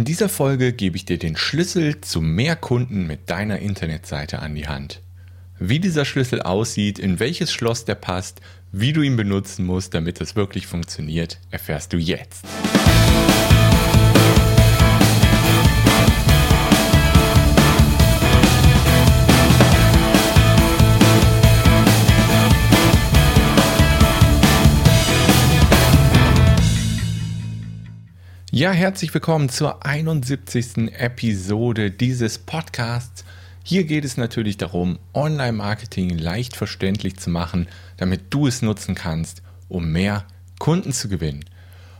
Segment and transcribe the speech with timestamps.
[0.00, 4.54] In dieser Folge gebe ich dir den Schlüssel zu mehr Kunden mit deiner Internetseite an
[4.54, 5.02] die Hand.
[5.58, 8.40] Wie dieser Schlüssel aussieht, in welches Schloss der passt,
[8.72, 12.46] wie du ihn benutzen musst, damit es wirklich funktioniert, erfährst du jetzt.
[28.52, 30.92] Ja, herzlich willkommen zur 71.
[30.98, 33.24] Episode dieses Podcasts.
[33.62, 39.42] Hier geht es natürlich darum, Online-Marketing leicht verständlich zu machen, damit du es nutzen kannst,
[39.68, 40.24] um mehr
[40.58, 41.44] Kunden zu gewinnen.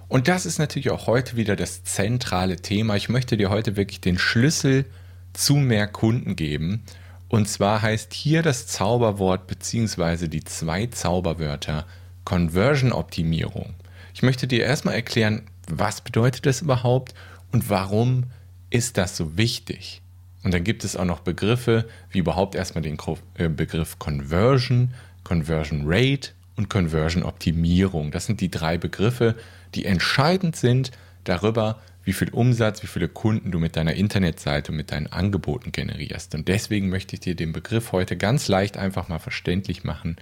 [0.08, 2.96] Und das ist natürlich auch heute wieder das zentrale Thema.
[2.96, 4.86] Ich möchte dir heute wirklich den Schlüssel
[5.32, 6.82] zu mehr Kunden geben.
[7.28, 10.27] Und zwar heißt hier das Zauberwort bzw.
[10.27, 11.86] die zwei Zauberwörter
[12.24, 13.74] Conversion-Optimierung.
[14.14, 15.42] Ich möchte dir erstmal erklären,
[15.79, 17.15] was bedeutet das überhaupt
[17.52, 18.24] und warum
[18.70, 20.02] ist das so wichtig?
[20.42, 22.97] Und dann gibt es auch noch Begriffe wie überhaupt erstmal den
[23.34, 24.94] äh, Begriff Conversion,
[25.25, 28.11] Conversion Rate und Conversion Optimierung.
[28.11, 29.36] Das sind die drei Begriffe,
[29.75, 30.92] die entscheidend sind
[31.25, 35.72] darüber, wie viel Umsatz, wie viele Kunden du mit deiner Internetseite und mit deinen Angeboten
[35.72, 36.34] generierst.
[36.34, 40.16] Und deswegen möchte ich dir den Begriff heute ganz leicht einfach mal verständlich machen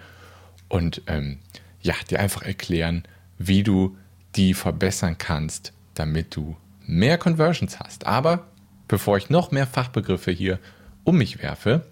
[0.68, 1.38] und ähm,
[1.80, 3.04] ja, dir einfach erklären,
[3.38, 3.96] wie du
[4.36, 8.06] die verbessern kannst, damit du mehr Conversions hast.
[8.06, 8.46] Aber
[8.86, 10.58] bevor ich noch mehr Fachbegriffe hier
[11.04, 11.86] um mich werfe,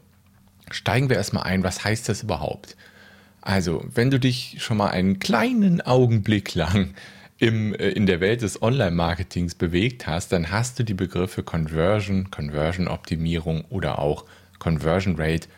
[0.71, 2.77] steigen wir erstmal ein, was heißt das überhaupt?
[3.41, 6.95] Also, wenn du dich schon mal einen kleinen Augenblick lang
[7.39, 12.31] im, äh, in der Welt des Online-Marketings bewegt hast, dann hast du die Begriffe Conversion,
[12.31, 14.25] Conversion-Optimierung oder auch
[14.59, 15.49] Conversion Rate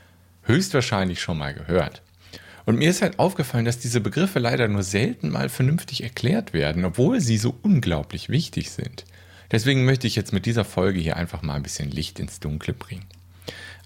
[0.43, 2.03] höchstwahrscheinlich schon mal gehört.
[2.69, 6.85] Und mir ist halt aufgefallen, dass diese Begriffe leider nur selten mal vernünftig erklärt werden,
[6.85, 9.07] obwohl sie so unglaublich wichtig sind.
[9.51, 12.75] Deswegen möchte ich jetzt mit dieser Folge hier einfach mal ein bisschen Licht ins Dunkle
[12.75, 13.07] bringen.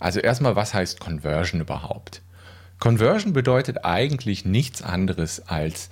[0.01, 2.23] Also erstmal, was heißt Conversion überhaupt?
[2.81, 5.89] Conversion bedeutet eigentlich nichts anderes als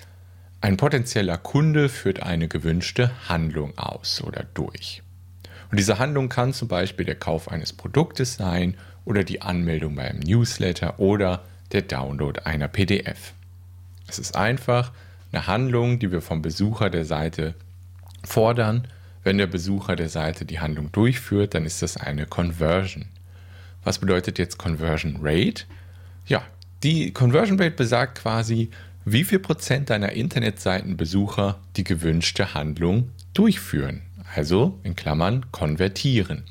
[0.60, 5.04] ein potenzieller Kunde führt eine gewünschte Handlung aus oder durch.
[5.70, 10.18] Und diese Handlung kann zum Beispiel der Kauf eines Produktes sein oder die Anmeldung beim
[10.18, 13.34] Newsletter oder der Download einer PDF.
[14.08, 14.92] Es ist einfach
[15.32, 17.54] eine Handlung, die wir vom Besucher der Seite
[18.24, 18.88] fordern.
[19.22, 23.06] Wenn der Besucher der Seite die Handlung durchführt, dann ist das eine Conversion.
[23.84, 25.64] Was bedeutet jetzt Conversion Rate?
[26.26, 26.42] Ja,
[26.82, 28.70] die Conversion Rate besagt quasi,
[29.04, 34.02] wie viel Prozent deiner Internetseitenbesucher die gewünschte Handlung durchführen.
[34.34, 36.44] Also in Klammern konvertieren.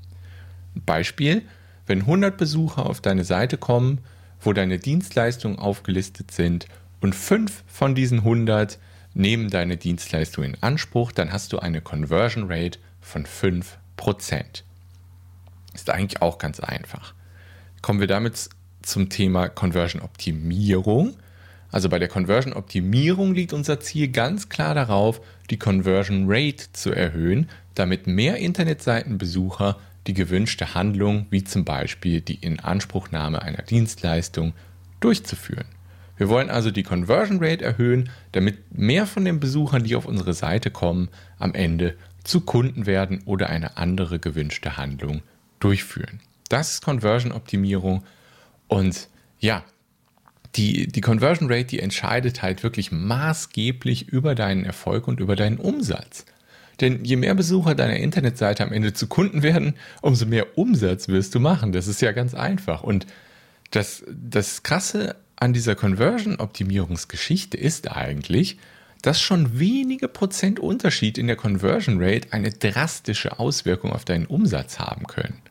[0.75, 1.43] Beispiel,
[1.87, 3.99] wenn 100 Besucher auf deine Seite kommen,
[4.41, 6.67] wo deine Dienstleistungen aufgelistet sind
[7.01, 8.79] und fünf von diesen 100
[9.13, 13.63] nehmen deine Dienstleistung in Anspruch, dann hast du eine Conversion Rate von 5%.
[15.73, 17.13] Ist eigentlich auch ganz einfach.
[17.81, 18.49] Kommen wir damit
[18.81, 21.15] zum Thema Conversion Optimierung.
[21.71, 26.91] Also bei der Conversion Optimierung liegt unser Ziel ganz klar darauf, die Conversion Rate zu
[26.91, 29.77] erhöhen, damit mehr Internetseitenbesucher
[30.07, 34.53] die gewünschte Handlung, wie zum Beispiel die Inanspruchnahme einer Dienstleistung,
[34.99, 35.67] durchzuführen.
[36.17, 40.33] Wir wollen also die Conversion Rate erhöhen, damit mehr von den Besuchern, die auf unsere
[40.33, 45.21] Seite kommen, am Ende zu Kunden werden oder eine andere gewünschte Handlung
[45.59, 46.19] durchführen.
[46.49, 48.03] Das ist Conversion Optimierung
[48.67, 49.07] und
[49.39, 49.63] ja,
[50.55, 55.57] die, die Conversion Rate, die entscheidet halt wirklich maßgeblich über deinen Erfolg und über deinen
[55.57, 56.25] Umsatz.
[56.81, 61.35] Denn je mehr Besucher deiner Internetseite am Ende zu Kunden werden, umso mehr Umsatz wirst
[61.35, 61.71] du machen.
[61.71, 62.83] Das ist ja ganz einfach.
[62.83, 63.05] Und
[63.71, 68.57] das, das Krasse an dieser Conversion-Optimierungsgeschichte ist eigentlich,
[69.01, 74.79] dass schon wenige Prozent Unterschied in der Conversion Rate eine drastische Auswirkung auf deinen Umsatz
[74.79, 75.41] haben können.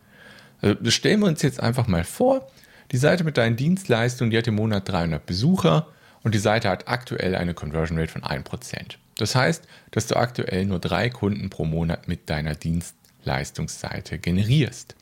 [0.61, 2.51] Also stellen wir uns jetzt einfach mal vor,
[2.91, 5.89] die Seite mit deinen Dienstleistungen, die hat im Monat 300 Besucher
[6.23, 8.97] und die Seite hat aktuell eine Conversion Rate von 1%.
[9.19, 14.95] Das heißt, dass du aktuell nur drei Kunden pro Monat mit deiner Dienstleistungsseite generierst.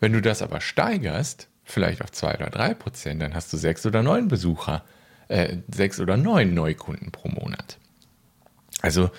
[0.00, 3.86] Wenn du das aber steigerst, vielleicht auf zwei oder drei Prozent, dann hast du sechs
[3.86, 4.84] oder neun Besucher,
[5.28, 7.78] äh, sechs oder neun Neukunden pro Monat.
[8.80, 9.10] Also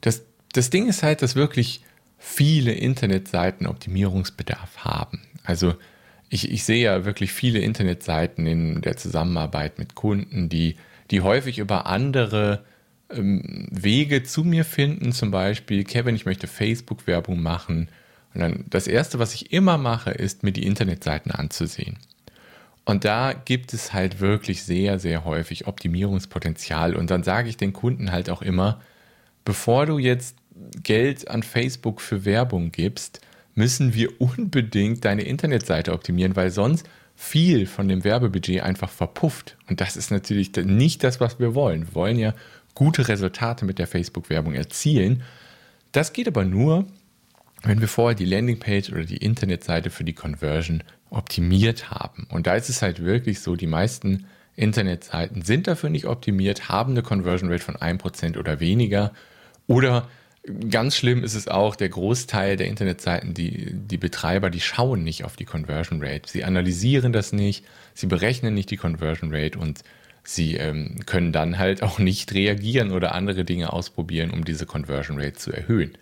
[0.00, 0.22] das,
[0.52, 1.84] das Ding ist halt, dass wirklich
[2.16, 5.20] viele Internetseiten Optimierungsbedarf haben.
[5.44, 5.74] Also
[6.28, 10.76] ich, ich sehe ja wirklich viele Internetseiten in der Zusammenarbeit mit Kunden, die,
[11.10, 12.64] die häufig über andere
[13.12, 17.88] ähm, Wege zu mir finden, zum Beispiel, Kevin, ich möchte Facebook-Werbung machen.
[18.34, 21.96] Und dann das Erste, was ich immer mache, ist, mir die Internetseiten anzusehen.
[22.84, 26.96] Und da gibt es halt wirklich sehr, sehr häufig Optimierungspotenzial.
[26.96, 28.80] Und dann sage ich den Kunden halt auch immer,
[29.44, 30.36] bevor du jetzt
[30.82, 33.20] Geld an Facebook für Werbung gibst,
[33.54, 39.56] müssen wir unbedingt deine Internetseite optimieren, weil sonst viel von dem Werbebudget einfach verpufft.
[39.68, 41.88] Und das ist natürlich nicht das, was wir wollen.
[41.88, 42.34] Wir wollen ja
[42.80, 45.22] gute Resultate mit der Facebook-Werbung erzielen.
[45.92, 46.86] Das geht aber nur,
[47.62, 52.26] wenn wir vorher die Landingpage oder die Internetseite für die Conversion optimiert haben.
[52.30, 54.24] Und da ist es halt wirklich so, die meisten
[54.56, 59.12] Internetseiten sind dafür nicht optimiert, haben eine Conversion Rate von 1% oder weniger.
[59.66, 60.08] Oder
[60.70, 65.24] ganz schlimm ist es auch, der Großteil der Internetseiten, die, die Betreiber, die schauen nicht
[65.24, 66.30] auf die Conversion Rate.
[66.30, 67.62] Sie analysieren das nicht,
[67.92, 69.82] sie berechnen nicht die Conversion Rate und
[70.22, 75.18] sie ähm, können dann halt auch nicht reagieren oder andere Dinge ausprobieren, um diese Conversion
[75.18, 75.96] Rate zu erhöhen.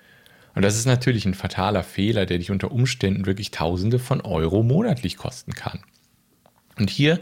[0.55, 4.63] Und das ist natürlich ein fataler Fehler, der dich unter Umständen wirklich Tausende von Euro
[4.63, 5.81] monatlich kosten kann.
[6.77, 7.21] Und hier,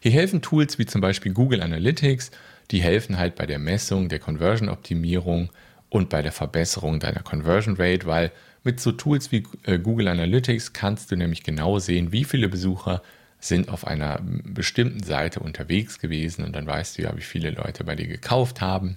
[0.00, 2.30] hier helfen Tools wie zum Beispiel Google Analytics,
[2.70, 5.50] die helfen halt bei der Messung, der Conversion-Optimierung
[5.88, 8.32] und bei der Verbesserung deiner Conversion Rate, weil
[8.64, 13.02] mit so Tools wie äh, Google Analytics kannst du nämlich genau sehen, wie viele Besucher
[13.48, 17.84] sind auf einer bestimmten Seite unterwegs gewesen und dann weißt du ja, wie viele Leute
[17.84, 18.96] bei dir gekauft haben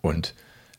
[0.00, 0.34] und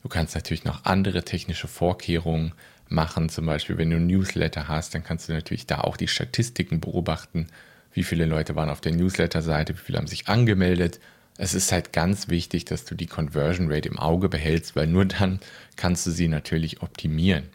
[0.07, 2.53] Du kannst natürlich noch andere technische Vorkehrungen
[2.88, 3.27] machen.
[3.27, 6.79] Zum Beispiel, wenn du ein Newsletter hast, dann kannst du natürlich da auch die Statistiken
[6.79, 7.47] beobachten.
[7.91, 11.01] Wie viele Leute waren auf der Newsletter-Seite, wie viele haben sich angemeldet.
[11.38, 15.03] Es ist halt ganz wichtig, dass du die Conversion Rate im Auge behältst, weil nur
[15.03, 15.41] dann
[15.75, 17.50] kannst du sie natürlich optimieren.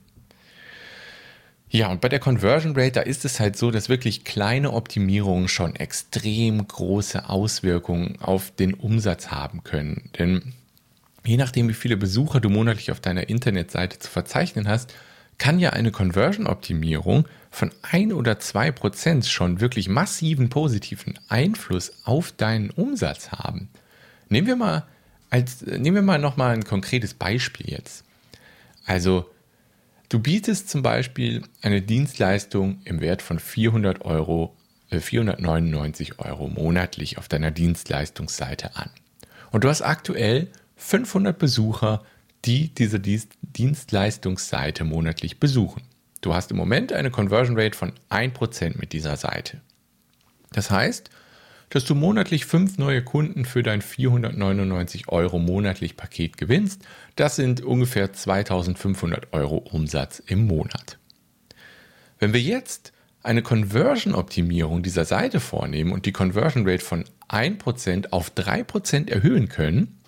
[1.74, 5.48] Ja, und bei der Conversion Rate, da ist es halt so, dass wirklich kleine Optimierungen
[5.48, 10.10] schon extrem große Auswirkungen auf den Umsatz haben können.
[10.19, 10.52] Denn
[11.24, 14.92] je nachdem, wie viele Besucher du monatlich auf deiner Internetseite zu verzeichnen hast,
[15.38, 22.32] kann ja eine Conversion-Optimierung von ein oder zwei Prozent schon wirklich massiven positiven Einfluss auf
[22.32, 23.70] deinen Umsatz haben.
[24.28, 24.86] Nehmen wir mal
[25.30, 28.04] als, nehmen wir mal nochmal ein konkretes Beispiel jetzt.
[28.84, 29.30] Also,
[30.12, 34.55] du bietest zum Beispiel eine Dienstleistung im Wert von 400 Euro,
[34.91, 38.91] äh, 499 Euro monatlich auf deiner Dienstleistungsseite an.
[39.50, 42.05] Und du hast aktuell 500 Besucher,
[42.44, 45.82] die diese Dienstleistungsseite monatlich besuchen.
[46.20, 49.61] Du hast im Moment eine Conversion Rate von 1% mit dieser Seite.
[50.53, 51.11] Das heißt,
[51.72, 56.82] dass du monatlich fünf neue Kunden für dein 499 Euro monatlich Paket gewinnst.
[57.16, 60.98] Das sind ungefähr 2500 Euro Umsatz im Monat.
[62.19, 62.92] Wenn wir jetzt
[63.22, 69.98] eine Conversion-Optimierung dieser Seite vornehmen und die Conversion Rate von 1% auf 3% erhöhen können,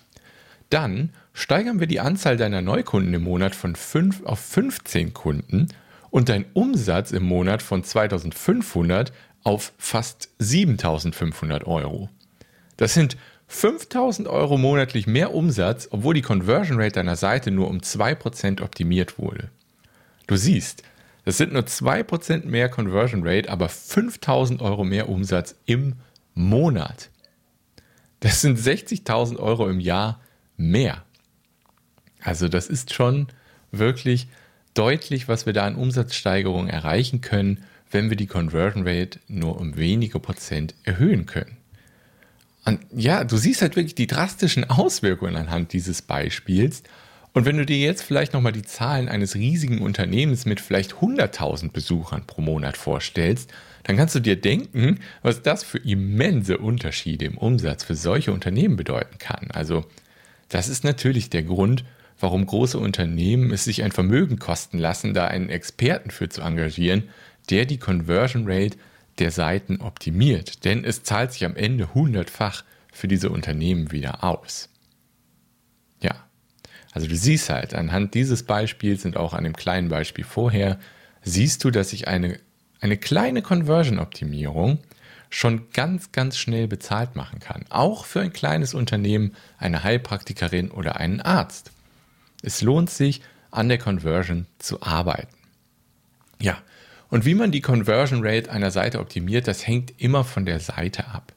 [0.69, 5.69] dann steigern wir die Anzahl deiner Neukunden im Monat von 5 auf 15 Kunden
[6.11, 9.11] und dein Umsatz im Monat von 2500
[9.45, 12.09] auf fast 7500 Euro.
[12.75, 13.15] Das sind
[13.47, 19.17] 5000 Euro monatlich mehr Umsatz, obwohl die Conversion Rate deiner Seite nur um 2% optimiert
[19.17, 19.49] wurde.
[20.27, 20.83] Du siehst,
[21.23, 25.93] das sind nur 2% mehr Conversion Rate, aber 5000 Euro mehr Umsatz im
[26.33, 27.11] Monat.
[28.19, 30.19] Das sind 60.000 Euro im Jahr
[30.57, 31.03] mehr.
[32.21, 33.27] Also das ist schon
[33.71, 34.27] wirklich
[34.73, 37.63] deutlich, was wir da an Umsatzsteigerung erreichen können,
[37.95, 41.57] wenn wir die Conversion Rate nur um wenige Prozent erhöhen können.
[42.65, 46.83] Und ja, du siehst halt wirklich die drastischen Auswirkungen anhand dieses Beispiels.
[47.33, 51.71] Und wenn du dir jetzt vielleicht nochmal die Zahlen eines riesigen Unternehmens mit vielleicht 100.000
[51.71, 53.51] Besuchern pro Monat vorstellst,
[53.83, 58.77] dann kannst du dir denken, was das für immense Unterschiede im Umsatz für solche Unternehmen
[58.77, 59.51] bedeuten kann.
[59.51, 59.85] Also
[60.49, 61.85] das ist natürlich der Grund,
[62.19, 67.03] warum große Unternehmen es sich ein Vermögen kosten lassen, da einen Experten für zu engagieren,
[67.45, 68.77] der die Conversion Rate
[69.19, 70.65] der Seiten optimiert.
[70.65, 74.69] Denn es zahlt sich am Ende hundertfach für diese Unternehmen wieder aus.
[76.01, 76.15] Ja,
[76.91, 80.79] also du siehst halt, anhand dieses Beispiels und auch an dem kleinen Beispiel vorher,
[81.23, 82.39] siehst du, dass sich eine,
[82.79, 84.79] eine kleine Conversion-Optimierung
[85.29, 87.65] schon ganz, ganz schnell bezahlt machen kann.
[87.69, 91.71] Auch für ein kleines Unternehmen, eine Heilpraktikerin oder einen Arzt.
[92.41, 93.21] Es lohnt sich,
[93.51, 95.33] an der Conversion zu arbeiten.
[96.39, 96.57] Ja,
[97.15, 101.07] und wie man die Conversion Rate einer Seite optimiert, das hängt immer von der Seite
[101.07, 101.33] ab.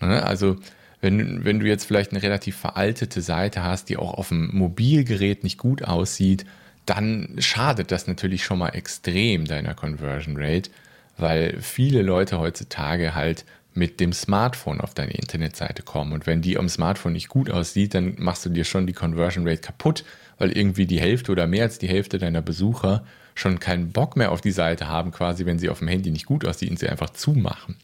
[0.00, 0.56] Ne, also
[1.00, 5.44] wenn, wenn du jetzt vielleicht eine relativ veraltete Seite hast, die auch auf dem Mobilgerät
[5.44, 6.44] nicht gut aussieht,
[6.86, 10.70] dann schadet das natürlich schon mal extrem deiner Conversion Rate
[11.18, 13.44] weil viele Leute heutzutage halt
[13.74, 16.12] mit dem Smartphone auf deine Internetseite kommen.
[16.12, 19.46] Und wenn die am Smartphone nicht gut aussieht, dann machst du dir schon die Conversion
[19.46, 20.04] Rate kaputt,
[20.38, 23.04] weil irgendwie die Hälfte oder mehr als die Hälfte deiner Besucher
[23.34, 26.26] schon keinen Bock mehr auf die Seite haben, quasi, wenn sie auf dem Handy nicht
[26.26, 27.76] gut aussieht und sie einfach zumachen.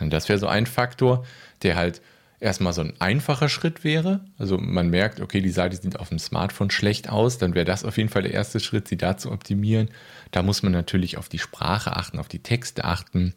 [0.00, 1.26] Und das wäre so ein Faktor,
[1.62, 2.00] der halt
[2.40, 4.20] erstmal so ein einfacher Schritt wäre.
[4.38, 7.84] Also man merkt, okay, die Seite sieht auf dem Smartphone schlecht aus, dann wäre das
[7.84, 9.88] auf jeden Fall der erste Schritt, sie da zu optimieren.
[10.30, 13.34] Da muss man natürlich auf die Sprache achten, auf die Texte achten.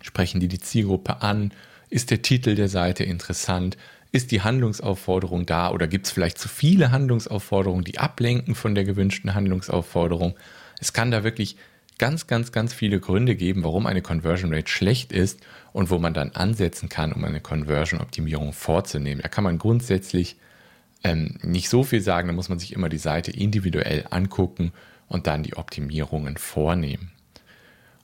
[0.00, 1.52] Sprechen die die Zielgruppe an?
[1.88, 3.76] Ist der Titel der Seite interessant?
[4.14, 8.84] Ist die Handlungsaufforderung da oder gibt es vielleicht zu viele Handlungsaufforderungen, die ablenken von der
[8.84, 10.34] gewünschten Handlungsaufforderung?
[10.78, 11.56] Es kann da wirklich
[11.98, 15.40] ganz, ganz, ganz viele Gründe geben, warum eine Conversion Rate schlecht ist
[15.72, 19.22] und wo man dann ansetzen kann, um eine Conversion-Optimierung vorzunehmen.
[19.22, 20.36] Da kann man grundsätzlich
[21.04, 24.72] ähm, nicht so viel sagen, da muss man sich immer die Seite individuell angucken
[25.08, 27.12] und dann die Optimierungen vornehmen.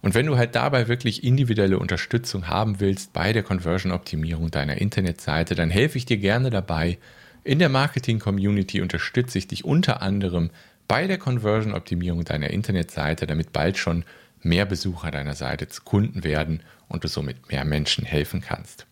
[0.00, 5.54] Und wenn du halt dabei wirklich individuelle Unterstützung haben willst bei der Conversion-Optimierung deiner Internetseite,
[5.54, 6.98] dann helfe ich dir gerne dabei.
[7.42, 10.50] In der Marketing-Community unterstütze ich dich unter anderem
[10.86, 14.04] bei der Conversion-Optimierung deiner Internetseite, damit bald schon
[14.42, 18.86] mehr Besucher deiner Seite zu Kunden werden und du somit mehr Menschen helfen kannst.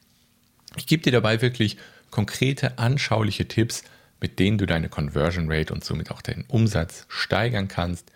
[0.77, 1.79] Ich gebe dir dabei wirklich
[2.11, 3.85] konkrete, anschauliche Tipps,
[4.21, 8.11] mit denen du deine Conversion Rate und somit auch deinen Umsatz steigern kannst.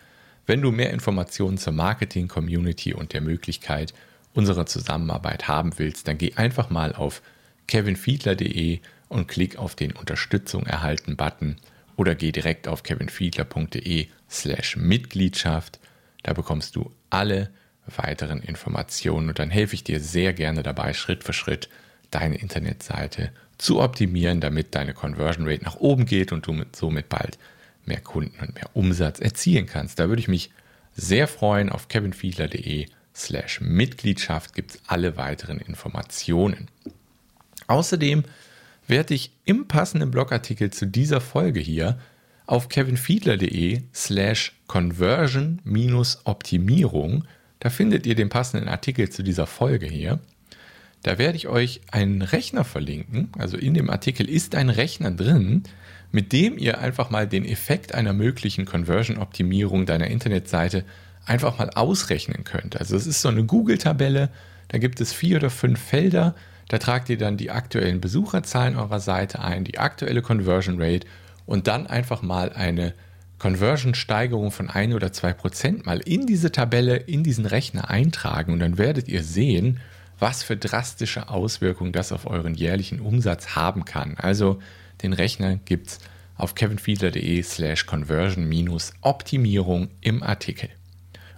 [0.45, 3.93] Wenn du mehr Informationen zur Marketing-Community und der Möglichkeit
[4.33, 7.21] unserer Zusammenarbeit haben willst, dann geh einfach mal auf
[7.67, 8.79] kevinfiedler.de
[9.09, 11.57] und klick auf den Unterstützung erhalten Button
[11.95, 15.79] oder geh direkt auf kevinfiedler.de slash Mitgliedschaft.
[16.23, 17.49] Da bekommst du alle
[17.85, 21.69] weiteren Informationen und dann helfe ich dir sehr gerne dabei, Schritt für Schritt
[22.09, 27.37] deine Internetseite zu optimieren, damit deine Conversion Rate nach oben geht und du somit bald
[27.87, 29.99] mehr Kunden und mehr Umsatz erzielen kannst.
[29.99, 30.51] Da würde ich mich
[30.95, 31.69] sehr freuen.
[31.69, 36.67] Auf kevinfiedler.de slash Mitgliedschaft gibt es alle weiteren Informationen.
[37.67, 38.23] Außerdem
[38.87, 41.99] werde ich im passenden Blogartikel zu dieser Folge hier
[42.45, 47.23] auf kevinfiedler.de slash conversion-optimierung,
[47.59, 50.19] da findet ihr den passenden Artikel zu dieser Folge hier.
[51.03, 53.29] Da werde ich euch einen Rechner verlinken.
[53.37, 55.63] Also in dem Artikel ist ein Rechner drin,
[56.11, 60.83] mit dem ihr einfach mal den Effekt einer möglichen Conversion-Optimierung deiner Internetseite
[61.25, 62.77] einfach mal ausrechnen könnt.
[62.77, 64.29] Also es ist so eine Google-Tabelle,
[64.69, 66.35] da gibt es vier oder fünf Felder
[66.71, 71.05] da tragt ihr dann die aktuellen Besucherzahlen eurer Seite ein, die aktuelle Conversion Rate
[71.45, 72.93] und dann einfach mal eine
[73.39, 78.59] Conversion-Steigerung von 1 oder 2 Prozent mal in diese Tabelle, in diesen Rechner eintragen und
[78.59, 79.81] dann werdet ihr sehen,
[80.17, 84.15] was für drastische Auswirkungen das auf euren jährlichen Umsatz haben kann.
[84.15, 84.59] Also
[85.01, 85.99] den Rechner gibt es
[86.35, 90.69] auf kevinfiedler.de slash conversion-optimierung im Artikel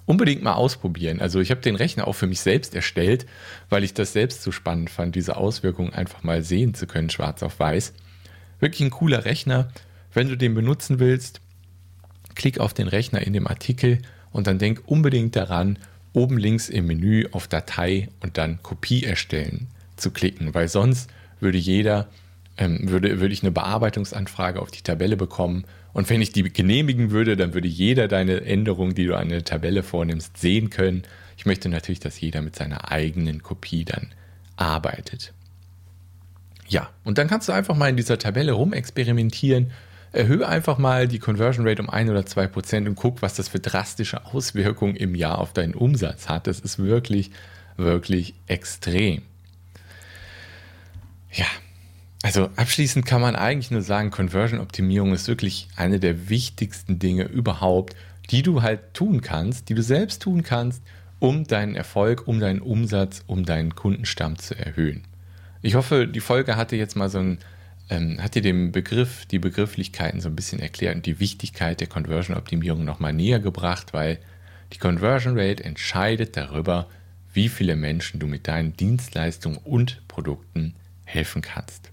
[0.06, 1.22] unbedingt mal ausprobieren.
[1.22, 3.26] Also ich habe den Rechner auch für mich selbst erstellt,
[3.70, 7.44] weil ich das selbst so spannend fand, diese Auswirkungen einfach mal sehen zu können, schwarz
[7.44, 7.94] auf weiß.
[8.60, 9.70] Wirklich ein cooler Rechner.
[10.14, 11.42] Wenn du den benutzen willst,
[12.36, 14.00] klick auf den Rechner in dem Artikel
[14.32, 15.80] und dann denk unbedingt daran,
[16.14, 21.58] oben links im Menü auf Datei und dann Kopie erstellen zu klicken, weil sonst würde
[21.58, 22.08] jeder,
[22.58, 27.12] ähm, würde, würde ich eine Bearbeitungsanfrage auf die Tabelle bekommen und wenn ich die genehmigen
[27.12, 31.04] würde, dann würde jeder deine Änderung, die du an der Tabelle vornimmst, sehen können.
[31.38, 34.10] Ich möchte natürlich, dass jeder mit seiner eigenen Kopie dann
[34.56, 35.34] arbeitet.
[36.68, 39.72] Ja, und dann kannst du einfach mal in dieser Tabelle rumexperimentieren.
[40.12, 43.48] Erhöhe einfach mal die Conversion Rate um ein oder zwei Prozent und guck, was das
[43.48, 46.48] für drastische Auswirkungen im Jahr auf deinen Umsatz hat.
[46.48, 47.32] Das ist wirklich,
[47.78, 49.22] wirklich extrem.
[51.32, 51.48] Ja,
[52.24, 57.98] also abschließend kann man eigentlich nur sagen, Conversion-Optimierung ist wirklich eine der wichtigsten Dinge überhaupt,
[58.32, 60.82] die du halt tun kannst, die du selbst tun kannst,
[61.20, 65.04] um deinen Erfolg, um deinen Umsatz, um deinen Kundenstamm zu erhöhen.
[65.62, 67.40] Ich hoffe, die Folge hatte jetzt mal so ein,
[67.90, 71.88] ähm, hat dir den Begriff, die Begrifflichkeiten so ein bisschen erklärt und die Wichtigkeit der
[71.88, 74.18] Conversion-Optimierung nochmal näher gebracht, weil
[74.72, 76.88] die Conversion Rate entscheidet darüber,
[77.34, 81.93] wie viele Menschen du mit deinen Dienstleistungen und Produkten helfen kannst.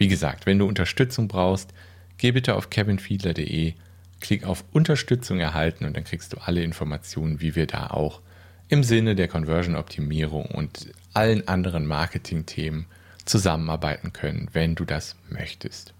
[0.00, 1.74] Wie gesagt, wenn du Unterstützung brauchst,
[2.16, 3.74] geh bitte auf kevinfiedler.de,
[4.20, 8.22] klick auf Unterstützung erhalten und dann kriegst du alle Informationen, wie wir da auch
[8.70, 12.86] im Sinne der Conversion-Optimierung und allen anderen Marketing-Themen
[13.26, 15.92] zusammenarbeiten können, wenn du das möchtest.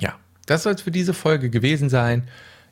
[0.00, 2.26] Ja, das soll es für diese Folge gewesen sein.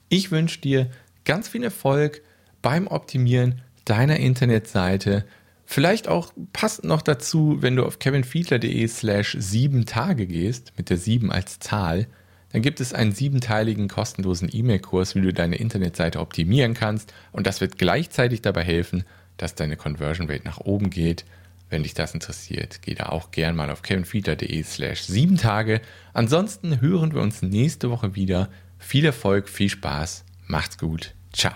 [0.08, 0.90] Ich wünsche dir
[1.26, 2.22] ganz viel Erfolg
[2.62, 5.26] beim Optimieren deiner Internetseite.
[5.66, 10.96] Vielleicht auch passend noch dazu, wenn du auf kevinfiedler.de slash sieben Tage gehst, mit der
[10.96, 12.06] sieben als Zahl,
[12.52, 17.12] dann gibt es einen siebenteiligen kostenlosen E-Mail-Kurs, wie du deine Internetseite optimieren kannst.
[17.32, 19.04] Und das wird gleichzeitig dabei helfen,
[19.36, 21.24] dass deine Conversion Rate nach oben geht.
[21.68, 25.80] Wenn dich das interessiert, geh da auch gern mal auf kevinfiedler.de slash sieben Tage.
[26.12, 28.48] Ansonsten hören wir uns nächste Woche wieder.
[28.78, 31.54] Viel Erfolg, viel Spaß, macht's gut, ciao.